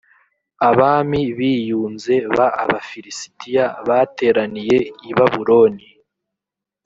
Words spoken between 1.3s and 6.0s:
biyunze b abafilisitiya bateraniye ibabuloni